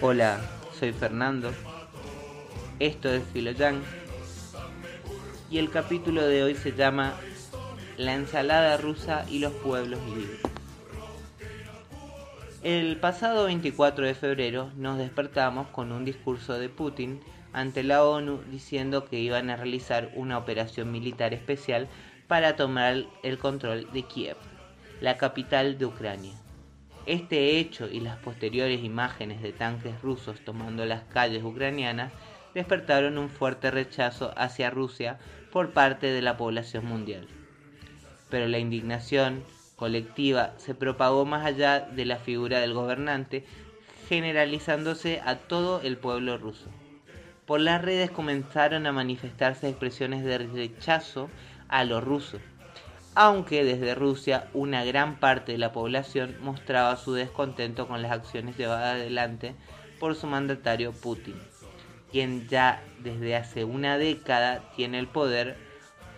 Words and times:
Hola, 0.00 0.40
soy 0.78 0.92
Fernando. 0.92 1.52
Esto 2.78 3.12
es 3.12 3.24
Filoyan. 3.32 3.82
Y 5.50 5.58
el 5.58 5.70
capítulo 5.70 6.26
de 6.26 6.44
hoy 6.44 6.54
se 6.54 6.72
llama 6.72 7.14
La 7.96 8.14
ensalada 8.14 8.76
rusa 8.76 9.24
y 9.28 9.40
los 9.40 9.52
pueblos 9.54 9.98
libres. 10.06 10.40
El 12.62 12.96
pasado 12.96 13.46
24 13.46 14.06
de 14.06 14.14
febrero 14.14 14.70
nos 14.76 14.98
despertamos 14.98 15.68
con 15.68 15.90
un 15.90 16.04
discurso 16.04 16.58
de 16.58 16.68
Putin 16.68 17.20
ante 17.52 17.82
la 17.82 18.04
ONU 18.04 18.40
diciendo 18.50 19.04
que 19.04 19.18
iban 19.18 19.50
a 19.50 19.56
realizar 19.56 20.10
una 20.14 20.38
operación 20.38 20.92
militar 20.92 21.34
especial 21.34 21.88
para 22.28 22.56
tomar 22.56 23.04
el 23.22 23.38
control 23.38 23.90
de 23.92 24.02
Kiev, 24.04 24.36
la 25.00 25.16
capital 25.16 25.78
de 25.78 25.86
Ucrania. 25.86 26.34
Este 27.08 27.58
hecho 27.58 27.88
y 27.88 28.00
las 28.00 28.18
posteriores 28.18 28.84
imágenes 28.84 29.40
de 29.40 29.54
tanques 29.54 29.98
rusos 30.02 30.40
tomando 30.44 30.84
las 30.84 31.04
calles 31.04 31.42
ucranianas 31.42 32.12
despertaron 32.52 33.16
un 33.16 33.30
fuerte 33.30 33.70
rechazo 33.70 34.34
hacia 34.36 34.68
Rusia 34.68 35.18
por 35.50 35.72
parte 35.72 36.08
de 36.08 36.20
la 36.20 36.36
población 36.36 36.84
mundial. 36.84 37.26
Pero 38.28 38.46
la 38.46 38.58
indignación 38.58 39.42
colectiva 39.76 40.52
se 40.58 40.74
propagó 40.74 41.24
más 41.24 41.46
allá 41.46 41.80
de 41.80 42.04
la 42.04 42.16
figura 42.16 42.60
del 42.60 42.74
gobernante, 42.74 43.46
generalizándose 44.10 45.22
a 45.24 45.36
todo 45.36 45.80
el 45.80 45.96
pueblo 45.96 46.36
ruso. 46.36 46.68
Por 47.46 47.60
las 47.60 47.80
redes 47.80 48.10
comenzaron 48.10 48.86
a 48.86 48.92
manifestarse 48.92 49.66
expresiones 49.70 50.24
de 50.24 50.36
rechazo 50.36 51.30
a 51.68 51.84
lo 51.84 52.02
ruso, 52.02 52.38
aunque 53.20 53.64
desde 53.64 53.96
Rusia 53.96 54.48
una 54.54 54.84
gran 54.84 55.18
parte 55.18 55.50
de 55.50 55.58
la 55.58 55.72
población 55.72 56.36
mostraba 56.40 56.94
su 56.94 57.14
descontento 57.14 57.88
con 57.88 58.00
las 58.00 58.12
acciones 58.12 58.56
llevadas 58.56 58.94
adelante 58.94 59.56
por 59.98 60.14
su 60.14 60.28
mandatario 60.28 60.92
Putin, 60.92 61.34
quien 62.12 62.46
ya 62.46 62.80
desde 63.00 63.34
hace 63.34 63.64
una 63.64 63.98
década 63.98 64.62
tiene 64.76 65.00
el 65.00 65.08
poder, 65.08 65.56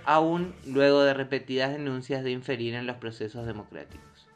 aún 0.05 0.55
luego 0.67 1.01
de 1.01 1.15
repetidas 1.15 1.73
denuncias 1.73 2.23
de 2.23 2.33
inferir 2.33 2.75
en 2.75 2.87
los 2.87 2.99
procesos 2.99 3.47
democráticos. 3.47 4.29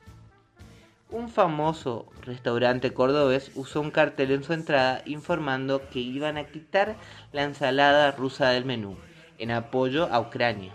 Un 1.11 1.29
famoso 1.29 2.07
restaurante 2.23 2.95
cordobés 2.95 3.53
usó 3.57 3.83
un 3.83 3.91
cartel 3.91 4.31
en 4.31 4.43
su 4.43 4.55
entrada 4.55 5.03
informando 5.05 5.87
que 5.91 6.01
iban 6.01 6.39
a 6.39 6.45
quitar 6.45 6.97
la 7.31 7.43
ensalada 7.43 8.11
rusa 8.13 8.49
del 8.49 8.65
menú 8.65 8.97
en 9.37 9.51
apoyo 9.51 10.09
a 10.11 10.19
Ucrania. 10.19 10.75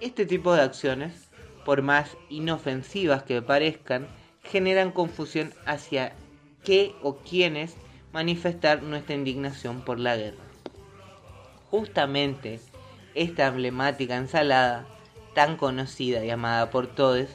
Este 0.00 0.26
tipo 0.26 0.52
de 0.54 0.60
acciones, 0.60 1.30
por 1.64 1.80
más 1.80 2.16
inofensivas 2.28 3.22
que 3.22 3.40
parezcan, 3.40 4.06
generan 4.42 4.92
confusión 4.92 5.54
hacia 5.64 6.12
qué 6.64 6.94
o 7.02 7.16
quiénes 7.16 7.76
manifestar 8.12 8.82
nuestra 8.82 9.14
indignación 9.14 9.80
por 9.82 9.98
la 9.98 10.16
guerra. 10.16 10.44
Justamente 11.70 12.60
esta 13.14 13.46
emblemática 13.46 14.16
ensalada, 14.16 14.86
tan 15.34 15.56
conocida 15.56 16.24
y 16.24 16.30
amada 16.30 16.70
por 16.70 16.86
todos, 16.88 17.28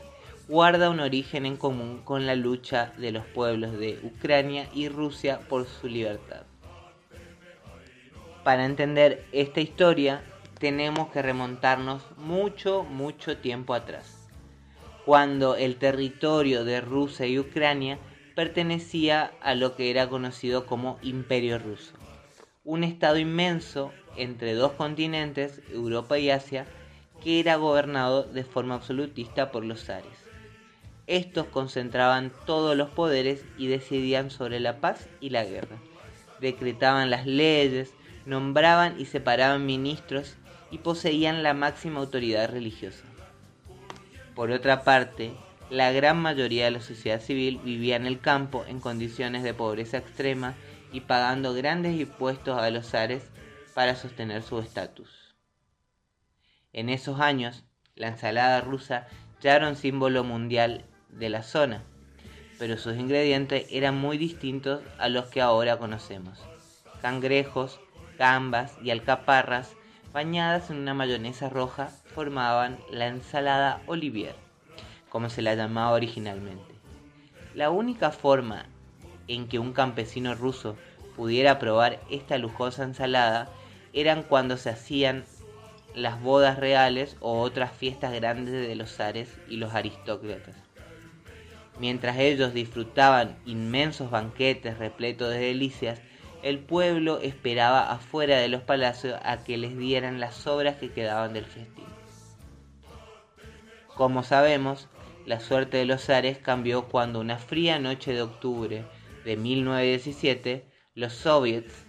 guarda 0.48 0.92
un 0.92 1.00
origen 1.00 1.48
en 1.48 1.58
común 1.58 2.02
con 2.04 2.28
la 2.28 2.36
lucha 2.36 2.94
de 2.98 3.12
los 3.12 3.26
pueblos 3.26 3.78
de 3.80 4.00
Ucrania 4.04 4.68
y 4.74 4.88
Rusia 4.88 5.40
por 5.50 5.66
su 5.66 5.88
libertad. 5.88 6.44
Para 8.44 8.66
entender 8.66 9.26
esta 9.32 9.62
historia 9.62 10.24
tenemos 10.62 11.10
que 11.10 11.24
remontarnos 11.24 12.04
mucho, 12.18 12.84
mucho 12.84 13.36
tiempo 13.38 13.74
atrás, 13.74 14.28
cuando 15.06 15.56
el 15.56 15.78
territorio 15.78 16.64
de 16.64 16.82
Rusia 16.82 17.26
y 17.26 17.40
Ucrania 17.40 17.98
pertenecía 18.36 19.32
a 19.42 19.56
lo 19.56 19.76
que 19.76 19.90
era 19.90 20.08
conocido 20.08 20.68
como 20.68 21.00
Imperio 21.02 21.58
Ruso, 21.58 21.94
un 22.64 22.84
estado 22.84 23.18
inmenso 23.18 23.92
entre 24.16 24.54
dos 24.54 24.74
continentes, 24.74 25.62
Europa 25.72 26.20
y 26.20 26.30
Asia, 26.30 26.68
que 27.24 27.40
era 27.40 27.56
gobernado 27.56 28.22
de 28.22 28.44
forma 28.44 28.76
absolutista 28.76 29.52
por 29.52 29.66
los 29.66 29.86
zares. 29.86 30.28
Estos 31.08 31.48
concentraban 31.48 32.32
todos 32.46 32.78
los 32.78 32.90
poderes 32.92 33.44
y 33.58 33.66
decidían 33.66 34.30
sobre 34.30 34.60
la 34.60 34.80
paz 34.80 35.10
y 35.22 35.32
la 35.32 35.44
guerra. 35.44 35.78
Decretaban 36.40 37.10
las 37.10 37.26
leyes, 37.26 37.96
nombraban 38.28 39.00
y 39.00 39.06
separaban 39.06 39.66
ministros 39.66 40.38
y 40.72 40.80
poseían 40.80 41.44
la 41.44 41.54
máxima 41.54 42.00
autoridad 42.00 42.50
religiosa. 42.50 43.04
Por 44.36 44.52
otra 44.52 44.84
parte, 44.84 45.34
la 45.70 45.92
gran 45.92 46.20
mayoría 46.20 46.66
de 46.66 46.72
la 46.72 46.82
sociedad 46.82 47.22
civil 47.22 47.60
vivía 47.64 47.96
en 47.96 48.06
el 48.06 48.20
campo 48.20 48.66
en 48.68 48.80
condiciones 48.80 49.44
de 49.44 49.54
pobreza 49.54 49.98
extrema 49.98 50.56
y 50.92 51.02
pagando 51.02 51.54
grandes 51.54 52.00
impuestos 52.00 52.60
a 52.60 52.70
los 52.70 52.88
zares 52.88 53.24
para 53.74 53.96
sostener 53.96 54.44
su 54.44 54.60
estatus. 54.60 55.36
En 56.74 56.90
esos 56.90 57.20
años, 57.20 57.64
la 57.96 58.08
ensalada 58.08 58.62
rusa 58.62 59.08
ya 59.42 59.56
era 59.56 59.68
un 59.68 59.76
símbolo 59.76 60.24
mundial 60.24 60.86
de 61.10 61.30
la 61.30 61.44
zona, 61.44 61.84
pero 62.58 62.78
sus 62.78 62.98
ingredientes 62.98 63.66
eran 63.70 63.98
muy 63.98 64.18
distintos 64.18 64.82
a 64.98 65.10
los 65.10 65.26
que 65.28 65.42
ahora 65.42 65.78
conocemos. 65.78 66.40
Cangrejos, 67.02 67.80
gambas 68.18 68.78
y 68.84 68.92
alcaparras 68.92 69.76
bañadas 70.14 70.70
en 70.70 70.78
una 70.78 70.94
mayonesa 70.94 71.50
roja, 71.50 71.88
formaban 71.88 72.80
la 72.90 73.08
ensalada 73.08 73.82
Olivier, 73.88 74.36
como 75.10 75.30
se 75.30 75.42
la 75.42 75.56
llamaba 75.56 75.92
originalmente. 75.92 76.76
La 77.54 77.70
única 77.70 78.12
forma 78.12 78.66
en 79.28 79.48
que 79.48 79.60
un 79.60 79.74
campesino 79.74 80.36
ruso 80.36 80.76
pudiera 81.16 81.60
probar 81.60 82.00
esta 82.10 82.38
lujosa 82.38 82.84
ensalada 82.84 83.50
eran 83.94 84.24
cuando 84.24 84.58
se 84.58 84.70
hacían 84.70 85.24
las 85.96 86.22
bodas 86.22 86.58
reales 86.58 87.18
o 87.20 87.42
otras 87.42 87.72
fiestas 87.72 88.14
grandes 88.14 88.54
de 88.54 88.76
los 88.76 88.96
zares 88.96 89.38
y 89.50 89.58
los 89.58 89.74
aristócratas. 89.74 90.56
Mientras 91.80 92.18
ellos 92.18 92.54
disfrutaban 92.54 93.38
inmensos 93.46 94.12
banquetes 94.12 94.78
repletos 94.78 95.30
de 95.32 95.40
delicias, 95.40 96.02
el 96.44 96.60
pueblo 96.60 97.20
esperaba 97.20 97.92
afuera 97.92 98.38
de 98.38 98.48
los 98.48 98.62
palacios 98.62 99.20
a 99.24 99.44
que 99.44 99.58
les 99.58 99.78
dieran 99.78 100.20
las 100.20 100.36
sobras 100.36 100.78
que 100.78 100.92
quedaban 100.92 101.34
del 101.34 101.46
festín. 101.46 101.86
Como 103.96 104.24
sabemos, 104.24 104.90
la 105.26 105.40
suerte 105.40 105.78
de 105.78 105.86
los 105.86 106.06
zares 106.06 106.40
cambió 106.40 106.88
cuando 106.88 107.20
una 107.20 107.38
fría 107.38 107.78
noche 107.78 108.14
de 108.14 108.24
octubre 108.24 108.84
de 109.24 109.38
1917 109.38 110.66
los 110.96 111.14
soviets, 111.14 111.86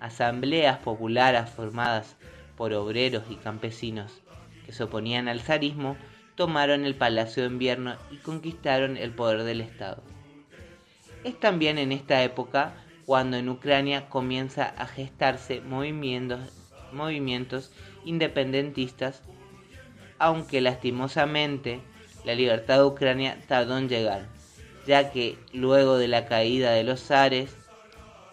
asambleas 0.00 0.78
populares 0.78 1.50
formadas 1.50 2.16
por 2.56 2.72
obreros 2.72 3.24
y 3.30 3.36
campesinos 3.36 4.22
que 4.64 4.72
se 4.72 4.84
oponían 4.84 5.28
al 5.28 5.40
zarismo, 5.40 5.96
tomaron 6.34 6.84
el 6.84 6.94
Palacio 6.94 7.42
de 7.42 7.48
Invierno 7.48 7.96
y 8.10 8.18
conquistaron 8.18 8.96
el 8.96 9.10
poder 9.10 9.42
del 9.42 9.60
Estado. 9.60 10.02
Es 11.24 11.40
también 11.40 11.78
en 11.78 11.90
esta 11.90 12.22
época 12.22 12.74
cuando 13.08 13.38
en 13.38 13.48
Ucrania 13.48 14.10
comienza 14.10 14.66
a 14.66 14.86
gestarse 14.86 15.62
movimientos, 15.62 17.72
independentistas, 18.04 19.22
aunque 20.18 20.60
lastimosamente 20.60 21.80
la 22.26 22.34
libertad 22.34 22.76
de 22.76 22.84
Ucrania 22.84 23.38
tardó 23.48 23.78
en 23.78 23.88
llegar, 23.88 24.28
ya 24.86 25.10
que 25.10 25.38
luego 25.54 25.96
de 25.96 26.06
la 26.06 26.26
caída 26.26 26.72
de 26.72 26.84
los 26.84 27.02
zares, 27.02 27.56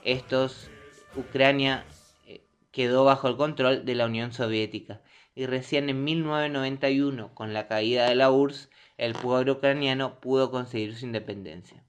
estos 0.03 0.69
Ucrania 1.16 1.86
eh, 2.28 2.42
quedó 2.74 3.06
bajo 3.06 3.30
el 3.30 3.38
control 3.38 3.86
de 3.86 3.96
la 3.96 4.07
Unión 4.07 4.34
Soviética 4.34 5.00
y 5.36 5.46
recién 5.46 5.90
en 5.90 6.03
1991, 6.03 7.34
con 7.34 7.53
la 7.53 7.69
caída 7.69 8.09
de 8.09 8.16
la 8.16 8.30
URSS, 8.30 8.69
el 8.97 9.13
pueblo 9.13 9.54
ucraniano 9.54 10.19
pudo 10.19 10.51
conseguir 10.51 10.98
su 10.98 11.06
independencia. 11.06 11.85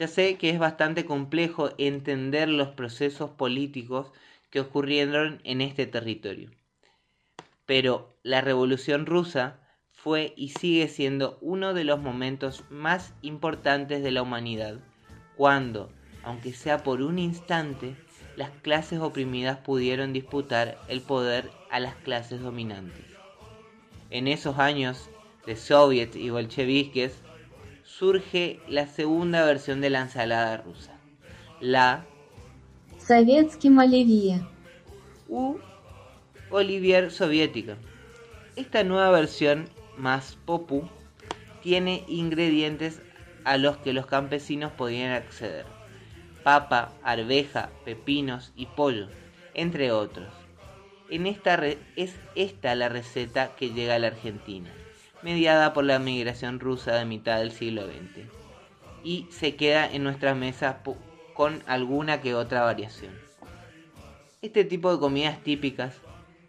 Ya 0.00 0.08
sé 0.08 0.38
que 0.38 0.48
es 0.48 0.58
bastante 0.58 1.04
complejo 1.04 1.72
entender 1.76 2.48
los 2.48 2.68
procesos 2.68 3.28
políticos 3.28 4.10
que 4.48 4.60
ocurrieron 4.60 5.42
en 5.44 5.60
este 5.60 5.86
territorio. 5.86 6.48
Pero 7.66 8.16
la 8.22 8.40
Revolución 8.40 9.04
rusa 9.04 9.60
fue 9.92 10.32
y 10.38 10.48
sigue 10.48 10.88
siendo 10.88 11.36
uno 11.42 11.74
de 11.74 11.84
los 11.84 12.00
momentos 12.00 12.64
más 12.70 13.12
importantes 13.20 14.02
de 14.02 14.10
la 14.10 14.22
humanidad, 14.22 14.78
cuando, 15.36 15.90
aunque 16.24 16.54
sea 16.54 16.82
por 16.82 17.02
un 17.02 17.18
instante, 17.18 17.94
las 18.36 18.52
clases 18.62 19.00
oprimidas 19.00 19.58
pudieron 19.58 20.14
disputar 20.14 20.78
el 20.88 21.02
poder 21.02 21.50
a 21.68 21.78
las 21.78 21.94
clases 21.96 22.40
dominantes. 22.40 23.04
En 24.08 24.28
esos 24.28 24.58
años 24.58 25.10
de 25.44 25.56
soviets 25.56 26.16
y 26.16 26.30
bolcheviques, 26.30 27.20
surge 28.00 28.60
la 28.66 28.86
segunda 28.86 29.44
versión 29.44 29.82
de 29.82 29.90
la 29.90 30.00
ensalada 30.00 30.56
rusa, 30.56 30.98
la 31.60 32.06
Sovietsky 32.98 33.68
Olivia 33.68 34.48
u 35.28 35.58
Olivier 36.48 37.10
soviética. 37.10 37.76
Esta 38.56 38.84
nueva 38.84 39.10
versión, 39.10 39.68
más 39.98 40.38
popu, 40.46 40.88
tiene 41.62 42.02
ingredientes 42.08 43.02
a 43.44 43.58
los 43.58 43.76
que 43.76 43.92
los 43.92 44.06
campesinos 44.06 44.72
podían 44.72 45.12
acceder. 45.12 45.66
Papa, 46.42 46.94
arveja, 47.02 47.68
pepinos 47.84 48.54
y 48.56 48.64
pollo, 48.64 49.08
entre 49.52 49.92
otros. 49.92 50.32
En 51.10 51.26
esta 51.26 51.60
es 51.96 52.14
esta 52.34 52.74
la 52.74 52.88
receta 52.88 53.54
que 53.56 53.74
llega 53.74 53.96
a 53.96 53.98
la 53.98 54.06
Argentina 54.06 54.70
mediada 55.22 55.72
por 55.72 55.84
la 55.84 55.98
migración 55.98 56.60
rusa 56.60 56.94
de 56.94 57.04
mitad 57.04 57.38
del 57.38 57.52
siglo 57.52 57.86
XX, 57.86 58.26
y 59.02 59.26
se 59.30 59.56
queda 59.56 59.90
en 59.90 60.02
nuestras 60.02 60.36
mesas 60.36 60.76
con 61.34 61.62
alguna 61.66 62.20
que 62.20 62.34
otra 62.34 62.62
variación. 62.62 63.12
Este 64.42 64.64
tipo 64.64 64.92
de 64.92 64.98
comidas 64.98 65.42
típicas 65.42 65.94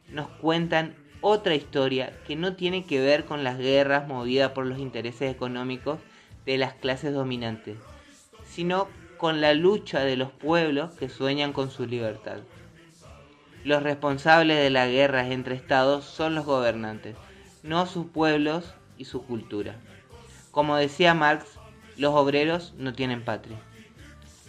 nos 0.10 0.28
cuentan 0.28 0.96
otra 1.22 1.56
historia 1.56 2.14
que 2.26 2.36
no 2.36 2.56
tiene 2.56 2.86
que 2.86 3.00
ver 3.00 3.26
con 3.26 3.44
las 3.44 3.58
guerras 3.58 4.08
movidas 4.08 4.52
por 4.52 4.66
los 4.66 4.80
intereses 4.80 5.32
económicos 5.32 6.00
de 6.46 6.58
las 6.58 6.74
clases 6.74 7.14
dominantes, 7.14 7.78
sino 8.44 8.88
con 9.18 9.40
la 9.40 9.54
lucha 9.54 10.00
de 10.00 10.18
los 10.18 10.32
pueblos 10.32 10.96
que 10.96 11.10
sueñan 11.10 11.54
con 11.54 11.70
su 11.70 11.86
libertad. 11.86 12.40
Los 13.64 13.84
responsables 13.84 14.58
de 14.58 14.72
las 14.72 14.90
guerras 14.90 15.30
entre 15.30 15.54
estados 15.54 16.06
son 16.06 16.34
los 16.34 16.46
gobernantes, 16.46 17.16
no 17.64 17.86
sus 17.86 18.08
pueblos 18.08 18.74
y 18.98 19.06
su 19.06 19.24
cultura. 19.24 19.76
Como 20.52 20.76
decía 20.76 21.14
Marx, 21.14 21.46
los 21.98 22.14
obreros 22.14 22.74
no 22.78 22.94
tienen 22.94 23.24
patria. 23.24 23.58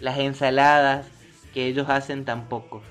Las 0.00 0.18
ensaladas 0.18 1.06
que 1.52 1.66
ellos 1.66 1.88
hacen 1.88 2.24
tampoco. 2.24 2.82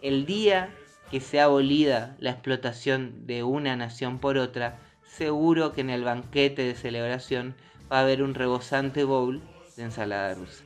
El 0.00 0.26
día 0.26 0.70
que 1.10 1.20
sea 1.20 1.44
abolida 1.44 2.16
la 2.18 2.30
explotación 2.30 3.26
de 3.26 3.42
una 3.42 3.76
nación 3.76 4.18
por 4.18 4.38
otra, 4.38 4.78
seguro 5.06 5.72
que 5.72 5.82
en 5.82 5.90
el 5.90 6.04
banquete 6.04 6.62
de 6.62 6.74
celebración 6.74 7.54
va 7.92 7.98
a 7.98 8.02
haber 8.02 8.22
un 8.22 8.34
rebosante 8.34 9.04
bowl 9.04 9.42
de 9.76 9.82
ensalada 9.84 10.34
rusa. 10.34 10.64